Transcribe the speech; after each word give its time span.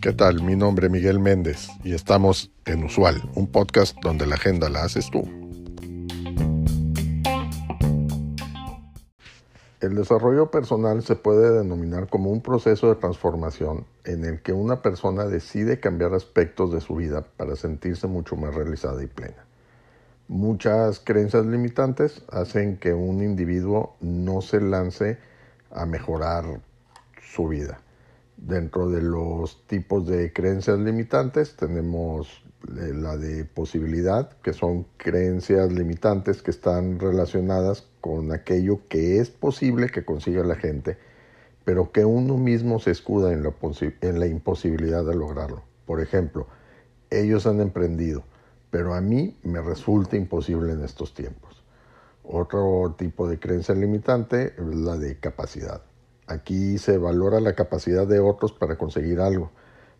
¿Qué 0.00 0.12
tal? 0.12 0.42
Mi 0.42 0.54
nombre 0.54 0.86
es 0.86 0.92
Miguel 0.92 1.18
Méndez 1.18 1.68
y 1.82 1.92
estamos 1.92 2.52
en 2.64 2.84
Usual, 2.84 3.28
un 3.34 3.48
podcast 3.48 3.96
donde 4.02 4.24
la 4.24 4.36
agenda 4.36 4.68
la 4.68 4.84
haces 4.84 5.10
tú. 5.10 5.22
El 9.80 9.94
desarrollo 9.94 10.50
personal 10.50 11.02
se 11.02 11.16
puede 11.16 11.56
denominar 11.56 12.08
como 12.08 12.30
un 12.30 12.40
proceso 12.40 12.88
de 12.88 12.94
transformación 12.94 13.84
en 14.04 14.24
el 14.24 14.42
que 14.42 14.52
una 14.52 14.80
persona 14.80 15.26
decide 15.26 15.80
cambiar 15.80 16.14
aspectos 16.14 16.72
de 16.72 16.80
su 16.80 16.94
vida 16.94 17.24
para 17.36 17.56
sentirse 17.56 18.06
mucho 18.06 18.36
más 18.36 18.54
realizada 18.54 19.02
y 19.02 19.06
plena. 19.06 19.44
Muchas 20.28 21.00
creencias 21.00 21.46
limitantes 21.46 22.22
hacen 22.30 22.78
que 22.78 22.94
un 22.94 23.22
individuo 23.22 23.96
no 24.00 24.40
se 24.40 24.60
lance 24.60 25.18
a 25.70 25.86
mejorar 25.86 26.60
su 27.20 27.48
vida. 27.48 27.80
Dentro 28.36 28.90
de 28.90 29.02
los 29.02 29.66
tipos 29.66 30.06
de 30.06 30.32
creencias 30.32 30.78
limitantes 30.78 31.56
tenemos 31.56 32.44
eh, 32.68 32.92
la 32.94 33.16
de 33.16 33.44
posibilidad, 33.44 34.30
que 34.42 34.52
son 34.52 34.86
creencias 34.96 35.72
limitantes 35.72 36.42
que 36.42 36.50
están 36.50 36.98
relacionadas 36.98 37.86
con 38.00 38.32
aquello 38.32 38.80
que 38.88 39.20
es 39.20 39.30
posible 39.30 39.88
que 39.88 40.04
consiga 40.04 40.44
la 40.44 40.56
gente, 40.56 40.98
pero 41.64 41.92
que 41.92 42.04
uno 42.04 42.36
mismo 42.36 42.78
se 42.78 42.90
escuda 42.90 43.32
en 43.32 43.42
la, 43.42 43.54
en 44.02 44.20
la 44.20 44.26
imposibilidad 44.26 45.04
de 45.04 45.14
lograrlo. 45.14 45.62
Por 45.86 46.00
ejemplo, 46.00 46.46
ellos 47.10 47.46
han 47.46 47.60
emprendido, 47.60 48.24
pero 48.70 48.94
a 48.94 49.00
mí 49.00 49.36
me 49.42 49.62
resulta 49.62 50.16
imposible 50.16 50.72
en 50.72 50.82
estos 50.82 51.14
tiempos. 51.14 51.62
Otro 52.28 52.96
tipo 52.98 53.28
de 53.28 53.38
creencia 53.38 53.74
limitante 53.74 54.54
es 54.58 54.74
la 54.74 54.96
de 54.96 55.18
capacidad. 55.20 55.82
Aquí 56.26 56.76
se 56.78 56.98
valora 56.98 57.38
la 57.38 57.54
capacidad 57.54 58.04
de 58.04 58.18
otros 58.18 58.52
para 58.52 58.76
conseguir 58.76 59.20
algo, 59.20 59.52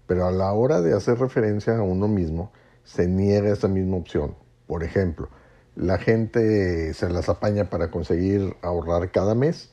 pero 0.09 0.27
a 0.27 0.33
la 0.33 0.53
hora 0.53 0.81
de 0.81 0.93
hacer 0.93 1.19
referencia 1.19 1.77
a 1.77 1.83
uno 1.83 2.09
mismo, 2.09 2.51
se 2.83 3.07
niega 3.07 3.53
esa 3.53 3.69
misma 3.69 3.97
opción. 3.97 4.35
Por 4.67 4.83
ejemplo, 4.83 5.29
la 5.77 5.99
gente 5.99 6.95
se 6.95 7.09
las 7.11 7.29
apaña 7.29 7.71
para 7.71 7.93
conseguir 7.93 8.57
ahorrar 8.61 9.13
cada 9.13 9.37
mes, 9.37 9.71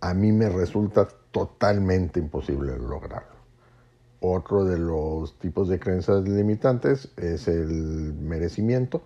a 0.00 0.14
mí 0.14 0.32
me 0.32 0.48
resulta 0.48 1.06
totalmente 1.30 2.18
imposible 2.18 2.76
lograrlo. 2.76 3.34
Otro 4.18 4.64
de 4.64 4.78
los 4.78 5.38
tipos 5.38 5.68
de 5.68 5.78
creencias 5.78 6.26
limitantes 6.26 7.12
es 7.16 7.46
el 7.46 8.14
merecimiento. 8.14 9.02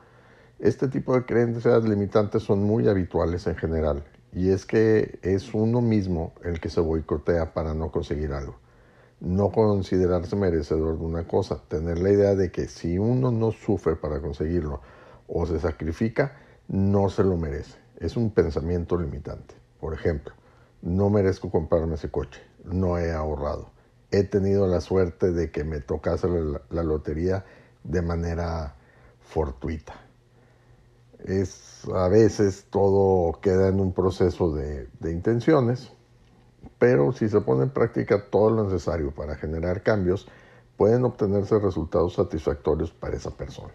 Este 0.59 0.89
tipo 0.89 1.15
de 1.15 1.25
creencias 1.25 1.85
limitantes 1.85 2.43
son 2.43 2.65
muy 2.65 2.89
habituales 2.89 3.47
en 3.47 3.55
general 3.55 4.05
y 4.33 4.51
es 4.51 4.67
que 4.67 5.21
es 5.23 5.55
uno 5.55 5.81
mismo 5.81 6.33
el 6.43 6.59
que 6.59 6.69
se 6.69 6.81
boicotea 6.81 7.55
para 7.55 7.75
no 7.75 7.93
conseguir 7.93 8.33
algo. 8.33 8.57
No 9.21 9.51
considerarse 9.51 10.35
merecedor 10.35 10.99
de 10.99 11.05
una 11.05 11.29
cosa, 11.29 11.63
tener 11.69 11.99
la 11.99 12.11
idea 12.11 12.35
de 12.35 12.51
que 12.51 12.67
si 12.67 12.99
uno 12.99 13.31
no 13.31 13.53
sufre 13.53 13.95
para 13.95 14.21
conseguirlo, 14.21 14.81
o 15.29 15.47
se 15.47 15.61
sacrifica, 15.61 16.37
no 16.67 17.09
se 17.09 17.23
lo 17.23 17.37
merece. 17.37 17.79
Es 17.99 18.17
un 18.17 18.31
pensamiento 18.31 18.99
limitante. 18.99 19.55
Por 19.79 19.95
ejemplo, 19.95 20.35
no 20.83 21.09
merezco 21.09 21.51
comprarme 21.51 21.95
ese 21.95 22.11
coche, 22.11 22.41
no 22.65 22.99
he 22.99 23.13
ahorrado. 23.13 23.71
He 24.11 24.25
tenido 24.25 24.67
la 24.67 24.81
suerte 24.81 25.31
de 25.33 25.51
que 25.51 25.63
me 25.65 25.81
tocase 25.81 26.29
la, 26.71 26.83
lotería 26.83 27.45
de 27.85 28.03
manera 28.03 28.75
fortuita. 29.21 30.08
Es, 31.25 31.83
a 31.95 32.09
veces 32.09 32.67
todo 32.71 33.41
queda 33.41 33.69
en 33.69 33.81
un 33.81 33.93
proceso 33.93 34.55
de, 34.55 34.89
de 35.01 35.13
intenciones, 35.13 35.93
pero 36.79 37.13
si 37.13 37.29
se 37.29 37.41
pone 37.41 37.65
en 37.65 37.71
práctica 37.71 38.25
todo 38.31 38.51
lo 38.51 38.65
necesario 38.65 39.13
para 39.13 39.37
generar 39.37 39.83
cambios, 39.83 40.29
pueden 40.77 41.05
obtenerse 41.05 41.59
resultados 41.59 42.15
satisfactorios 42.15 42.93
para 42.93 43.17
esa 43.17 43.37
persona. 43.37 43.75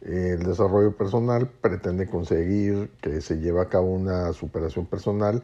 El 0.00 0.44
desarrollo 0.44 0.96
personal 0.96 1.50
pretende 1.60 2.06
conseguir 2.06 2.90
que 3.02 3.20
se 3.20 3.38
lleve 3.38 3.60
a 3.60 3.68
cabo 3.68 3.92
una 3.92 4.32
superación 4.32 4.86
personal, 4.86 5.42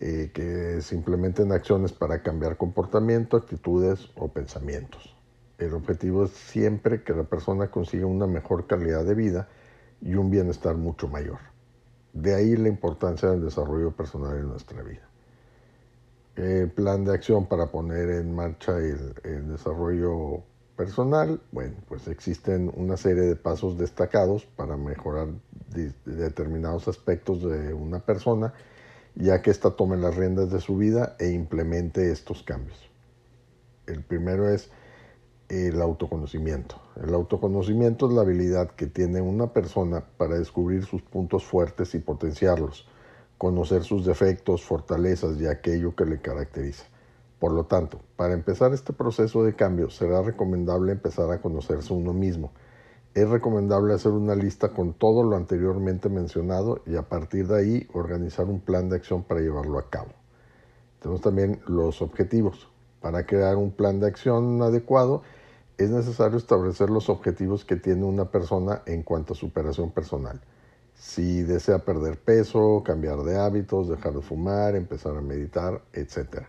eh, 0.00 0.30
que 0.32 0.80
se 0.80 0.94
implementen 0.94 1.52
acciones 1.52 1.92
para 1.92 2.22
cambiar 2.22 2.56
comportamiento, 2.56 3.36
actitudes 3.36 4.08
o 4.16 4.28
pensamientos. 4.28 5.14
El 5.58 5.74
objetivo 5.74 6.24
es 6.24 6.30
siempre 6.30 7.02
que 7.02 7.12
la 7.12 7.24
persona 7.24 7.70
consiga 7.70 8.06
una 8.06 8.26
mejor 8.26 8.66
calidad 8.66 9.04
de 9.04 9.14
vida 9.14 9.48
y 10.00 10.14
un 10.14 10.30
bienestar 10.30 10.76
mucho 10.76 11.08
mayor. 11.08 11.38
De 12.12 12.34
ahí 12.34 12.56
la 12.56 12.68
importancia 12.68 13.30
del 13.30 13.44
desarrollo 13.44 13.92
personal 13.92 14.36
en 14.36 14.48
nuestra 14.48 14.82
vida. 14.82 15.08
El 16.36 16.70
plan 16.70 17.04
de 17.04 17.12
acción 17.12 17.46
para 17.46 17.66
poner 17.66 18.10
en 18.10 18.34
marcha 18.34 18.78
el, 18.78 19.14
el 19.24 19.48
desarrollo 19.48 20.42
personal, 20.76 21.40
bueno, 21.50 21.74
pues 21.88 22.06
existen 22.06 22.70
una 22.76 22.96
serie 22.96 23.24
de 23.24 23.34
pasos 23.34 23.76
destacados 23.76 24.44
para 24.44 24.76
mejorar 24.76 25.26
determinados 26.04 26.86
aspectos 26.86 27.42
de 27.42 27.74
una 27.74 27.98
persona, 27.98 28.54
ya 29.16 29.42
que 29.42 29.50
ésta 29.50 29.72
tome 29.72 29.96
las 29.96 30.14
riendas 30.16 30.52
de 30.52 30.60
su 30.60 30.76
vida 30.76 31.16
e 31.18 31.30
implemente 31.30 32.12
estos 32.12 32.44
cambios. 32.44 32.88
El 33.88 34.04
primero 34.04 34.48
es 34.48 34.70
el 35.48 35.80
autoconocimiento. 35.80 36.76
El 37.02 37.14
autoconocimiento 37.14 38.06
es 38.06 38.12
la 38.12 38.20
habilidad 38.20 38.70
que 38.70 38.86
tiene 38.86 39.20
una 39.20 39.52
persona 39.52 40.04
para 40.16 40.38
descubrir 40.38 40.84
sus 40.84 41.02
puntos 41.02 41.44
fuertes 41.44 41.94
y 41.94 41.98
potenciarlos, 42.00 42.86
conocer 43.38 43.82
sus 43.82 44.04
defectos, 44.04 44.62
fortalezas 44.62 45.40
y 45.40 45.46
aquello 45.46 45.94
que 45.96 46.04
le 46.04 46.20
caracteriza. 46.20 46.84
Por 47.38 47.52
lo 47.52 47.64
tanto, 47.64 48.00
para 48.16 48.34
empezar 48.34 48.74
este 48.74 48.92
proceso 48.92 49.44
de 49.44 49.54
cambio 49.54 49.90
será 49.90 50.22
recomendable 50.22 50.92
empezar 50.92 51.30
a 51.30 51.40
conocerse 51.40 51.92
uno 51.94 52.12
mismo. 52.12 52.50
Es 53.14 53.28
recomendable 53.28 53.94
hacer 53.94 54.12
una 54.12 54.34
lista 54.34 54.70
con 54.70 54.92
todo 54.92 55.22
lo 55.22 55.36
anteriormente 55.36 56.08
mencionado 56.08 56.82
y 56.84 56.96
a 56.96 57.08
partir 57.08 57.46
de 57.46 57.58
ahí 57.58 57.88
organizar 57.94 58.46
un 58.46 58.60
plan 58.60 58.88
de 58.88 58.96
acción 58.96 59.22
para 59.22 59.40
llevarlo 59.40 59.78
a 59.78 59.88
cabo. 59.88 60.10
Tenemos 61.00 61.22
también 61.22 61.60
los 61.66 62.02
objetivos. 62.02 62.68
Para 63.00 63.24
crear 63.24 63.56
un 63.56 63.70
plan 63.70 64.00
de 64.00 64.08
acción 64.08 64.60
adecuado 64.60 65.22
es 65.78 65.90
necesario 65.90 66.36
establecer 66.36 66.90
los 66.90 67.08
objetivos 67.08 67.64
que 67.64 67.76
tiene 67.76 68.04
una 68.04 68.30
persona 68.32 68.82
en 68.84 69.04
cuanto 69.04 69.32
a 69.32 69.36
superación 69.36 69.92
personal. 69.92 70.40
Si 70.94 71.42
desea 71.42 71.84
perder 71.84 72.18
peso, 72.18 72.82
cambiar 72.84 73.18
de 73.22 73.38
hábitos, 73.38 73.88
dejar 73.88 74.14
de 74.14 74.20
fumar, 74.20 74.74
empezar 74.74 75.16
a 75.16 75.20
meditar, 75.20 75.80
etc. 75.92 76.46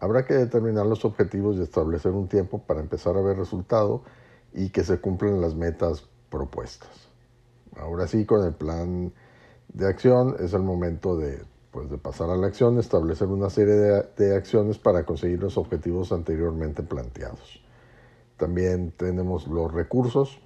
Habrá 0.00 0.26
que 0.26 0.34
determinar 0.34 0.86
los 0.86 1.04
objetivos 1.04 1.56
y 1.56 1.62
establecer 1.62 2.10
un 2.10 2.26
tiempo 2.26 2.58
para 2.58 2.80
empezar 2.80 3.16
a 3.16 3.20
ver 3.20 3.38
resultado 3.38 4.02
y 4.52 4.70
que 4.70 4.82
se 4.82 5.00
cumplan 5.00 5.40
las 5.40 5.54
metas 5.54 6.08
propuestas. 6.28 6.90
Ahora 7.76 8.08
sí, 8.08 8.26
con 8.26 8.44
el 8.44 8.54
plan 8.54 9.12
de 9.72 9.86
acción 9.86 10.34
es 10.40 10.52
el 10.52 10.62
momento 10.62 11.16
de, 11.16 11.44
pues, 11.70 11.88
de 11.90 11.98
pasar 11.98 12.28
a 12.28 12.36
la 12.36 12.48
acción, 12.48 12.80
establecer 12.80 13.28
una 13.28 13.50
serie 13.50 13.74
de, 13.74 14.02
de 14.16 14.36
acciones 14.36 14.78
para 14.78 15.06
conseguir 15.06 15.40
los 15.40 15.56
objetivos 15.56 16.10
anteriormente 16.10 16.82
planteados. 16.82 17.63
También 18.44 18.92
tenemos 18.98 19.46
los 19.46 19.72
recursos. 19.72 20.38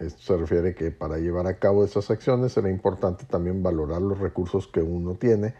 Esto 0.00 0.20
se 0.20 0.36
refiere 0.36 0.74
que 0.74 0.90
para 0.90 1.18
llevar 1.18 1.46
a 1.46 1.60
cabo 1.60 1.84
esas 1.84 2.10
acciones 2.10 2.50
será 2.50 2.68
importante 2.68 3.26
también 3.26 3.62
valorar 3.62 4.02
los 4.02 4.18
recursos 4.18 4.66
que 4.66 4.82
uno 4.82 5.14
tiene 5.14 5.54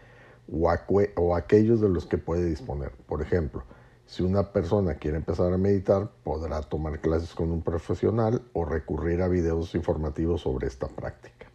o, 0.51 1.35
aquellos 1.37 1.79
de 1.79 1.87
los 1.87 2.05
que 2.05 2.17
puede 2.17 2.43
disponer. 2.43 2.91
Por 3.07 3.21
ejemplo, 3.21 3.63
si 4.05 4.23
una 4.23 4.51
persona 4.51 4.95
quiere 4.95 5.15
empezar 5.15 5.53
a 5.53 5.57
meditar, 5.57 6.11
podrá 6.25 6.59
tomar 6.63 6.99
clases 6.99 7.33
con 7.33 7.49
un 7.49 7.61
profesional 7.61 8.41
o 8.51 8.65
recurrir 8.65 9.21
a 9.21 9.29
videos 9.29 9.73
informativos 9.73 10.41
sobre 10.41 10.67
esta 10.67 10.89
práctica. 10.89 11.45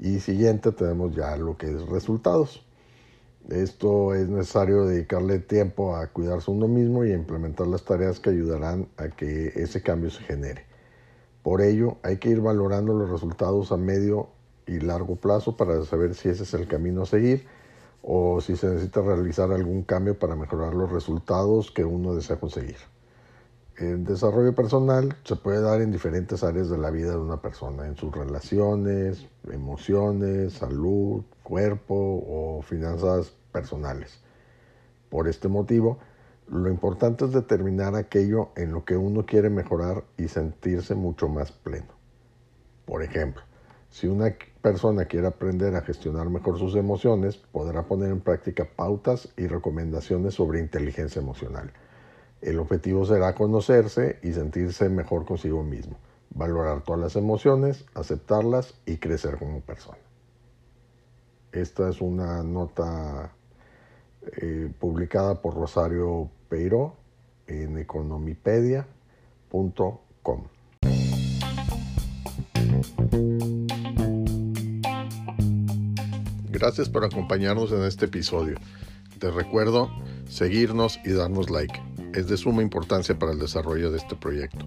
Y 0.00 0.18
siguiente 0.18 0.72
tenemos 0.72 1.14
ya 1.14 1.36
lo 1.36 1.56
que 1.56 1.70
es 1.70 1.86
resultados. 1.86 2.66
Esto 3.50 4.14
es 4.14 4.28
necesario 4.28 4.86
dedicarle 4.86 5.38
tiempo 5.38 5.96
a 5.96 6.06
cuidarse 6.06 6.50
uno 6.50 6.66
mismo 6.66 7.04
y 7.04 7.12
a 7.12 7.14
implementar 7.14 7.66
las 7.66 7.84
tareas 7.84 8.18
que 8.18 8.30
ayudarán 8.30 8.88
a 8.96 9.08
que 9.08 9.52
ese 9.54 9.82
cambio 9.82 10.10
se 10.10 10.22
genere. 10.22 10.64
Por 11.42 11.60
ello, 11.60 11.98
hay 12.02 12.16
que 12.16 12.30
ir 12.30 12.40
valorando 12.40 12.94
los 12.94 13.10
resultados 13.10 13.70
a 13.70 13.76
medio 13.76 14.30
y 14.66 14.80
largo 14.80 15.16
plazo 15.16 15.58
para 15.58 15.84
saber 15.84 16.14
si 16.14 16.30
ese 16.30 16.44
es 16.44 16.54
el 16.54 16.66
camino 16.66 17.02
a 17.02 17.06
seguir 17.06 17.46
o 18.00 18.40
si 18.40 18.56
se 18.56 18.66
necesita 18.68 19.02
realizar 19.02 19.52
algún 19.52 19.82
cambio 19.82 20.18
para 20.18 20.36
mejorar 20.36 20.72
los 20.72 20.90
resultados 20.90 21.70
que 21.70 21.84
uno 21.84 22.14
desea 22.14 22.40
conseguir. 22.40 22.93
El 23.76 24.04
desarrollo 24.04 24.54
personal 24.54 25.16
se 25.24 25.34
puede 25.34 25.60
dar 25.60 25.80
en 25.80 25.90
diferentes 25.90 26.44
áreas 26.44 26.70
de 26.70 26.78
la 26.78 26.90
vida 26.90 27.10
de 27.10 27.18
una 27.18 27.42
persona, 27.42 27.86
en 27.86 27.96
sus 27.96 28.14
relaciones, 28.14 29.26
emociones, 29.50 30.52
salud, 30.52 31.24
cuerpo 31.42 31.94
o 31.96 32.62
finanzas 32.62 33.32
personales. 33.50 34.20
Por 35.10 35.26
este 35.26 35.48
motivo, 35.48 35.98
lo 36.48 36.70
importante 36.70 37.24
es 37.24 37.32
determinar 37.32 37.96
aquello 37.96 38.50
en 38.54 38.72
lo 38.72 38.84
que 38.84 38.96
uno 38.96 39.26
quiere 39.26 39.50
mejorar 39.50 40.04
y 40.16 40.28
sentirse 40.28 40.94
mucho 40.94 41.28
más 41.28 41.50
pleno. 41.50 41.94
Por 42.84 43.02
ejemplo, 43.02 43.42
Si 43.94 44.08
una 44.08 44.34
persona 44.60 45.04
quiere 45.04 45.28
aprender 45.28 45.76
a 45.76 45.82
gestionar 45.82 46.28
mejor 46.28 46.58
sus 46.58 46.74
emociones, 46.74 47.36
podrá 47.36 47.84
poner 47.84 48.10
en 48.10 48.20
práctica 48.20 48.68
pautas 48.76 49.28
y 49.36 49.46
recomendaciones 49.46 50.34
sobre 50.34 50.58
inteligencia 50.58 51.22
emocional. 51.22 51.72
El 52.40 52.58
objetivo 52.58 53.06
será 53.06 53.34
conocerse 53.34 54.18
y 54.22 54.32
sentirse 54.32 54.88
mejor 54.88 55.24
consigo 55.24 55.62
mismo, 55.62 55.96
valorar 56.30 56.82
todas 56.82 57.00
las 57.00 57.16
emociones, 57.16 57.86
aceptarlas 57.94 58.74
y 58.86 58.98
crecer 58.98 59.38
como 59.38 59.60
persona. 59.60 59.98
Esta 61.52 61.88
es 61.88 62.00
una 62.00 62.42
nota 62.42 63.32
eh, 64.40 64.72
publicada 64.78 65.40
por 65.40 65.54
Rosario 65.54 66.30
Peiro 66.48 66.94
en 67.46 67.78
economipedia.com. 67.78 70.44
Gracias 76.50 76.88
por 76.88 77.04
acompañarnos 77.04 77.72
en 77.72 77.84
este 77.84 78.06
episodio. 78.06 78.56
Te 79.18 79.30
recuerdo 79.30 79.90
seguirnos 80.28 80.98
y 81.04 81.12
darnos 81.12 81.50
like. 81.50 81.83
Es 82.14 82.28
de 82.28 82.36
suma 82.36 82.62
importancia 82.62 83.18
para 83.18 83.32
el 83.32 83.38
desarrollo 83.38 83.90
de 83.90 83.98
este 83.98 84.16
proyecto. 84.16 84.66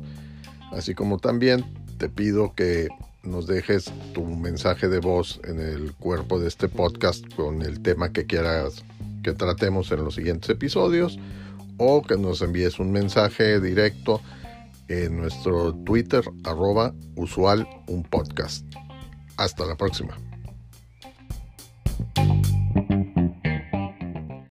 Así 0.71 0.93
como 0.93 1.17
también 1.17 1.65
te 1.97 2.09
pido 2.09 2.53
que 2.53 2.89
nos 3.23 3.47
dejes 3.47 3.91
tu 4.13 4.23
mensaje 4.23 4.87
de 4.87 4.99
voz 4.99 5.39
en 5.43 5.59
el 5.59 5.93
cuerpo 5.93 6.39
de 6.39 6.47
este 6.47 6.67
podcast 6.67 7.25
con 7.35 7.61
el 7.61 7.81
tema 7.81 8.11
que 8.11 8.25
quieras 8.25 8.83
que 9.23 9.33
tratemos 9.33 9.91
en 9.91 10.03
los 10.03 10.15
siguientes 10.15 10.49
episodios 10.49 11.19
o 11.77 12.01
que 12.01 12.17
nos 12.17 12.41
envíes 12.41 12.79
un 12.79 12.91
mensaje 12.91 13.59
directo 13.59 14.21
en 14.87 15.17
nuestro 15.17 15.73
Twitter 15.73 16.23
arroba 16.43 16.93
usual 17.15 17.67
un 17.87 18.03
podcast. 18.03 18.65
Hasta 19.37 19.65
la 19.65 19.75
próxima. 19.75 20.26